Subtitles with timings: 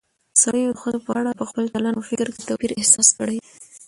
[0.41, 3.37] سړيو د ښځو په اړه په خپل چلن او فکر کې توپير احساس کړى